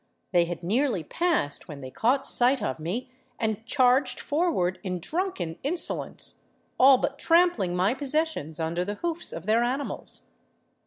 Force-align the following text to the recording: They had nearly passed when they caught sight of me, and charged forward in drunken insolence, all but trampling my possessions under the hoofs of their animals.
They 0.31 0.45
had 0.45 0.63
nearly 0.63 1.03
passed 1.03 1.67
when 1.67 1.81
they 1.81 1.91
caught 1.91 2.25
sight 2.25 2.59
of 2.63 2.79
me, 2.79 3.11
and 3.39 3.63
charged 3.67 4.19
forward 4.19 4.79
in 4.81 4.99
drunken 4.99 5.59
insolence, 5.61 6.39
all 6.79 6.97
but 6.97 7.19
trampling 7.19 7.75
my 7.75 7.93
possessions 7.93 8.59
under 8.59 8.83
the 8.83 8.95
hoofs 8.95 9.31
of 9.31 9.45
their 9.45 9.61
animals. 9.63 10.23